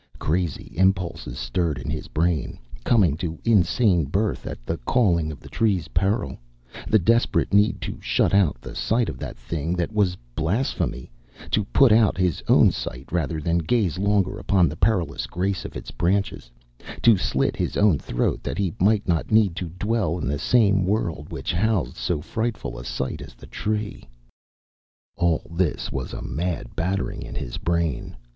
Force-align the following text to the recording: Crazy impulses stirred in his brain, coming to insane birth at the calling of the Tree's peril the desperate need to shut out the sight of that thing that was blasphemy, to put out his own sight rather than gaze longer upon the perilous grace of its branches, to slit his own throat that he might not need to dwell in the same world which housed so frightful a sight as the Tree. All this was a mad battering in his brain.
Crazy 0.17 0.73
impulses 0.75 1.37
stirred 1.37 1.77
in 1.77 1.87
his 1.91 2.07
brain, 2.07 2.57
coming 2.83 3.15
to 3.17 3.37
insane 3.45 4.05
birth 4.05 4.47
at 4.47 4.57
the 4.65 4.77
calling 4.77 5.31
of 5.31 5.39
the 5.39 5.47
Tree's 5.47 5.89
peril 5.89 6.39
the 6.87 6.97
desperate 6.97 7.53
need 7.53 7.79
to 7.81 7.99
shut 8.01 8.33
out 8.33 8.59
the 8.59 8.73
sight 8.73 9.09
of 9.09 9.19
that 9.19 9.37
thing 9.37 9.75
that 9.75 9.93
was 9.93 10.17
blasphemy, 10.33 11.11
to 11.51 11.65
put 11.65 11.91
out 11.91 12.17
his 12.17 12.41
own 12.47 12.71
sight 12.71 13.11
rather 13.11 13.39
than 13.39 13.59
gaze 13.59 13.99
longer 13.99 14.39
upon 14.39 14.67
the 14.67 14.75
perilous 14.75 15.27
grace 15.27 15.65
of 15.65 15.77
its 15.77 15.91
branches, 15.91 16.49
to 17.03 17.15
slit 17.15 17.55
his 17.55 17.77
own 17.77 17.99
throat 17.99 18.41
that 18.41 18.57
he 18.57 18.73
might 18.79 19.07
not 19.07 19.29
need 19.31 19.55
to 19.55 19.69
dwell 19.69 20.17
in 20.17 20.27
the 20.27 20.39
same 20.39 20.83
world 20.83 21.31
which 21.31 21.53
housed 21.53 21.95
so 21.95 22.21
frightful 22.21 22.79
a 22.79 22.83
sight 22.83 23.21
as 23.21 23.35
the 23.35 23.45
Tree. 23.45 24.09
All 25.15 25.45
this 25.53 25.91
was 25.91 26.11
a 26.11 26.23
mad 26.23 26.75
battering 26.75 27.21
in 27.21 27.35
his 27.35 27.59
brain. 27.59 28.17